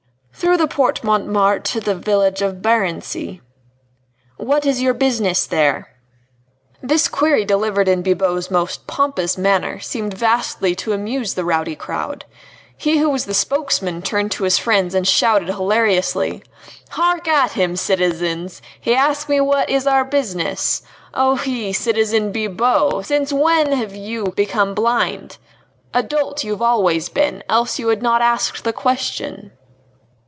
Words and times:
"Through 0.33 0.57
the 0.57 0.67
Porte 0.67 1.03
Montmartre 1.03 1.59
to 1.73 1.79
the 1.79 1.93
village 1.93 2.41
of 2.41 2.63
Barency." 2.63 3.41
"What 4.37 4.65
is 4.65 4.81
your 4.81 4.95
business 4.95 5.45
there?" 5.45 5.93
This 6.81 7.07
query 7.07 7.45
delivered 7.45 7.87
in 7.87 8.01
Bibot's 8.01 8.49
most 8.49 8.87
pompous 8.87 9.37
manner 9.37 9.79
seemed 9.79 10.15
vastly 10.17 10.73
to 10.77 10.93
amuse 10.93 11.35
the 11.35 11.45
rowdy 11.45 11.75
crowd. 11.75 12.25
He 12.75 12.97
who 12.97 13.07
was 13.11 13.25
the 13.25 13.35
spokesman 13.35 14.01
turned 14.01 14.31
to 14.31 14.43
his 14.43 14.57
friends 14.57 14.95
and 14.95 15.07
shouted 15.07 15.49
hilariously: 15.49 16.41
"Hark 16.89 17.27
at 17.27 17.51
him, 17.51 17.75
citizens! 17.75 18.63
He 18.79 18.95
asks 18.95 19.29
me 19.29 19.41
what 19.41 19.69
is 19.69 19.85
our 19.85 20.03
business. 20.03 20.81
Oh, 21.13 21.37
citizen 21.37 22.31
Bibot, 22.31 23.05
since 23.05 23.31
when 23.31 23.73
have 23.73 23.93
you 23.95 24.33
become 24.35 24.73
blind? 24.73 25.37
A 25.93 26.01
dolt 26.01 26.43
you've 26.43 26.63
always 26.63 27.09
been, 27.09 27.43
else 27.47 27.77
you 27.77 27.89
had 27.89 28.01
not 28.01 28.23
asked 28.23 28.63
the 28.63 28.73
question." 28.73 29.51